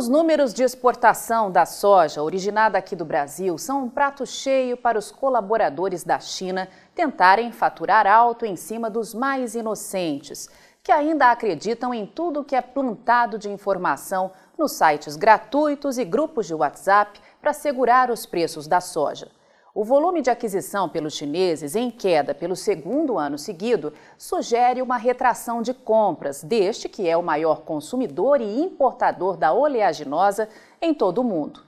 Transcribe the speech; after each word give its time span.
Os 0.00 0.08
números 0.08 0.54
de 0.54 0.62
exportação 0.62 1.50
da 1.50 1.66
soja 1.66 2.22
originada 2.22 2.78
aqui 2.78 2.96
do 2.96 3.04
Brasil 3.04 3.58
são 3.58 3.84
um 3.84 3.90
prato 3.90 4.24
cheio 4.24 4.74
para 4.74 4.98
os 4.98 5.12
colaboradores 5.12 6.02
da 6.02 6.18
China 6.18 6.70
tentarem 6.94 7.52
faturar 7.52 8.06
alto 8.06 8.46
em 8.46 8.56
cima 8.56 8.88
dos 8.88 9.12
mais 9.12 9.54
inocentes, 9.54 10.48
que 10.82 10.90
ainda 10.90 11.30
acreditam 11.30 11.92
em 11.92 12.06
tudo 12.06 12.42
que 12.42 12.56
é 12.56 12.62
plantado 12.62 13.38
de 13.38 13.50
informação 13.50 14.32
nos 14.56 14.72
sites 14.72 15.16
gratuitos 15.16 15.98
e 15.98 16.04
grupos 16.06 16.46
de 16.46 16.54
WhatsApp 16.54 17.20
para 17.38 17.52
segurar 17.52 18.10
os 18.10 18.24
preços 18.24 18.66
da 18.66 18.80
soja. 18.80 19.30
O 19.72 19.84
volume 19.84 20.20
de 20.20 20.30
aquisição 20.30 20.88
pelos 20.88 21.14
chineses 21.14 21.76
em 21.76 21.92
queda 21.92 22.34
pelo 22.34 22.56
segundo 22.56 23.16
ano 23.16 23.38
seguido 23.38 23.92
sugere 24.18 24.82
uma 24.82 24.96
retração 24.96 25.62
de 25.62 25.72
compras 25.72 26.42
deste 26.42 26.88
que 26.88 27.08
é 27.08 27.16
o 27.16 27.22
maior 27.22 27.60
consumidor 27.60 28.40
e 28.40 28.60
importador 28.60 29.36
da 29.36 29.52
oleaginosa 29.52 30.48
em 30.82 30.92
todo 30.92 31.18
o 31.18 31.24
mundo. 31.24 31.62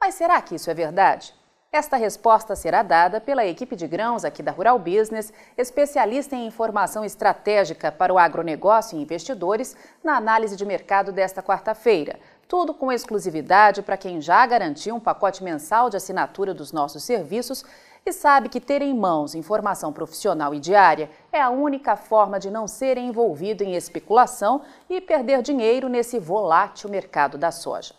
Mas 0.00 0.16
será 0.16 0.42
que 0.42 0.56
isso 0.56 0.68
é 0.68 0.74
verdade? 0.74 1.32
Esta 1.70 1.96
resposta 1.96 2.56
será 2.56 2.82
dada 2.82 3.20
pela 3.20 3.46
equipe 3.46 3.74
de 3.74 3.86
grãos 3.86 4.24
aqui 4.24 4.42
da 4.42 4.52
Rural 4.52 4.78
Business, 4.78 5.32
especialista 5.56 6.34
em 6.36 6.46
informação 6.46 7.04
estratégica 7.04 7.90
para 7.90 8.12
o 8.12 8.18
agronegócio 8.18 8.96
e 8.96 9.02
investidores, 9.02 9.76
na 10.02 10.16
análise 10.16 10.56
de 10.56 10.64
mercado 10.64 11.10
desta 11.10 11.42
quarta-feira. 11.42 12.18
Tudo 12.56 12.72
com 12.72 12.92
exclusividade 12.92 13.82
para 13.82 13.96
quem 13.96 14.20
já 14.20 14.46
garantiu 14.46 14.94
um 14.94 15.00
pacote 15.00 15.42
mensal 15.42 15.90
de 15.90 15.96
assinatura 15.96 16.54
dos 16.54 16.70
nossos 16.70 17.02
serviços 17.02 17.64
e 18.06 18.12
sabe 18.12 18.48
que 18.48 18.60
ter 18.60 18.80
em 18.80 18.94
mãos 18.94 19.34
informação 19.34 19.92
profissional 19.92 20.54
e 20.54 20.60
diária 20.60 21.10
é 21.32 21.40
a 21.40 21.50
única 21.50 21.96
forma 21.96 22.38
de 22.38 22.52
não 22.52 22.68
ser 22.68 22.96
envolvido 22.96 23.64
em 23.64 23.74
especulação 23.74 24.62
e 24.88 25.00
perder 25.00 25.42
dinheiro 25.42 25.88
nesse 25.88 26.20
volátil 26.20 26.88
mercado 26.88 27.36
da 27.36 27.50
soja. 27.50 27.92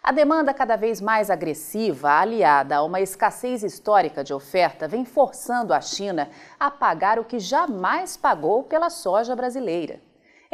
A 0.00 0.12
demanda 0.12 0.54
cada 0.54 0.76
vez 0.76 1.00
mais 1.00 1.28
agressiva, 1.28 2.12
aliada 2.12 2.76
a 2.76 2.84
uma 2.84 3.00
escassez 3.00 3.64
histórica 3.64 4.22
de 4.22 4.32
oferta, 4.32 4.86
vem 4.86 5.04
forçando 5.04 5.74
a 5.74 5.80
China 5.80 6.30
a 6.60 6.70
pagar 6.70 7.18
o 7.18 7.24
que 7.24 7.40
jamais 7.40 8.16
pagou 8.16 8.62
pela 8.62 8.88
soja 8.88 9.34
brasileira. 9.34 10.05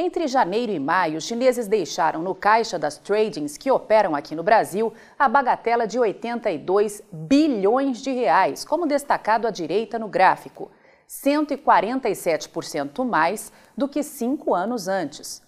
Entre 0.04 0.26
janeiro 0.26 0.72
e 0.72 0.80
maio, 0.80 1.18
os 1.18 1.24
chineses 1.24 1.68
deixaram 1.68 2.22
no 2.22 2.34
caixa 2.34 2.76
das 2.76 2.98
tradings 2.98 3.56
que 3.56 3.70
operam 3.70 4.16
aqui 4.16 4.34
no 4.34 4.42
Brasil 4.42 4.92
a 5.16 5.28
bagatela 5.28 5.86
de 5.86 5.96
82 5.96 7.04
bilhões 7.12 8.02
de 8.02 8.10
reais, 8.10 8.64
como 8.64 8.84
destacado 8.84 9.46
à 9.46 9.50
direita 9.52 10.00
no 10.00 10.08
gráfico, 10.08 10.72
147% 11.08 13.04
mais 13.04 13.52
do 13.76 13.86
que 13.86 14.02
cinco 14.02 14.56
anos 14.56 14.88
antes. 14.88 15.40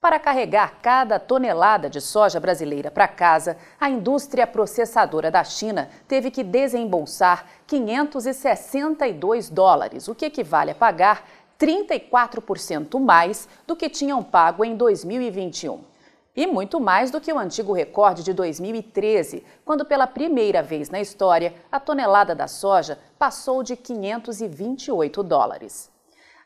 Para 0.00 0.20
carregar 0.20 0.78
cada 0.80 1.18
tonelada 1.18 1.90
de 1.90 2.00
soja 2.00 2.38
brasileira 2.38 2.88
para 2.88 3.08
casa, 3.08 3.58
a 3.80 3.90
indústria 3.90 4.46
processadora 4.46 5.28
da 5.28 5.42
China 5.42 5.90
teve 6.06 6.30
que 6.30 6.44
desembolsar 6.44 7.44
562 7.66 9.50
dólares, 9.50 10.06
o 10.06 10.14
que 10.14 10.24
equivale 10.26 10.70
a 10.70 10.74
pagar 10.74 11.24
34% 11.58 13.00
mais 13.00 13.48
do 13.66 13.74
que 13.74 13.88
tinham 13.88 14.22
pago 14.22 14.64
em 14.64 14.76
2021. 14.76 15.80
E 16.36 16.46
muito 16.46 16.78
mais 16.78 17.10
do 17.10 17.20
que 17.20 17.32
o 17.32 17.38
antigo 17.38 17.72
recorde 17.72 18.22
de 18.22 18.32
2013, 18.32 19.44
quando 19.64 19.84
pela 19.84 20.06
primeira 20.06 20.62
vez 20.62 20.88
na 20.88 21.00
história 21.00 21.52
a 21.70 21.80
tonelada 21.80 22.32
da 22.32 22.46
soja 22.46 22.98
passou 23.18 23.62
de 23.64 23.74
528 23.74 25.22
dólares. 25.24 25.90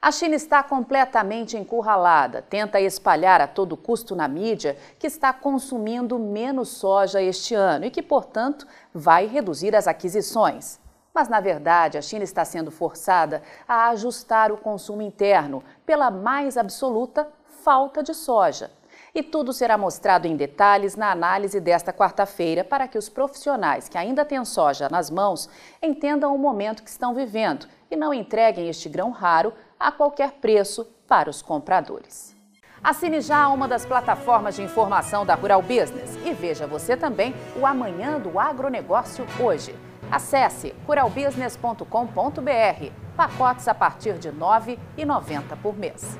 A 0.00 0.10
China 0.10 0.34
está 0.34 0.64
completamente 0.64 1.56
encurralada, 1.56 2.42
tenta 2.42 2.80
espalhar 2.80 3.40
a 3.40 3.46
todo 3.46 3.76
custo 3.76 4.16
na 4.16 4.26
mídia 4.26 4.76
que 4.98 5.06
está 5.06 5.32
consumindo 5.32 6.18
menos 6.18 6.70
soja 6.70 7.22
este 7.22 7.54
ano 7.54 7.84
e 7.84 7.90
que, 7.90 8.02
portanto, 8.02 8.66
vai 8.92 9.26
reduzir 9.26 9.76
as 9.76 9.86
aquisições. 9.86 10.81
Mas, 11.14 11.28
na 11.28 11.40
verdade, 11.40 11.98
a 11.98 12.02
China 12.02 12.24
está 12.24 12.44
sendo 12.44 12.70
forçada 12.70 13.42
a 13.68 13.88
ajustar 13.88 14.50
o 14.50 14.56
consumo 14.56 15.02
interno 15.02 15.62
pela 15.84 16.10
mais 16.10 16.56
absoluta 16.56 17.28
falta 17.62 18.02
de 18.02 18.14
soja. 18.14 18.70
E 19.14 19.22
tudo 19.22 19.52
será 19.52 19.76
mostrado 19.76 20.26
em 20.26 20.36
detalhes 20.36 20.96
na 20.96 21.10
análise 21.10 21.60
desta 21.60 21.92
quarta-feira 21.92 22.64
para 22.64 22.88
que 22.88 22.96
os 22.96 23.10
profissionais 23.10 23.86
que 23.86 23.98
ainda 23.98 24.24
têm 24.24 24.42
soja 24.42 24.88
nas 24.88 25.10
mãos 25.10 25.50
entendam 25.82 26.34
o 26.34 26.38
momento 26.38 26.82
que 26.82 26.88
estão 26.88 27.14
vivendo 27.14 27.66
e 27.90 27.96
não 27.96 28.14
entreguem 28.14 28.70
este 28.70 28.88
grão 28.88 29.10
raro 29.10 29.52
a 29.78 29.92
qualquer 29.92 30.32
preço 30.32 30.86
para 31.06 31.28
os 31.28 31.42
compradores. 31.42 32.34
Assine 32.82 33.20
já 33.20 33.48
uma 33.48 33.68
das 33.68 33.84
plataformas 33.84 34.56
de 34.56 34.62
informação 34.62 35.26
da 35.26 35.34
Rural 35.34 35.60
Business 35.60 36.16
e 36.24 36.32
veja 36.32 36.66
você 36.66 36.96
também 36.96 37.34
o 37.54 37.66
Amanhã 37.66 38.18
do 38.18 38.40
Agronegócio 38.40 39.26
hoje. 39.38 39.91
Acesse 40.12 40.74
ruralbusiness.com.br. 40.86 42.92
Pacotes 43.16 43.66
a 43.66 43.74
partir 43.74 44.18
de 44.18 44.28
R$ 44.28 44.36
9,90 44.36 45.56
por 45.62 45.74
mês. 45.74 46.18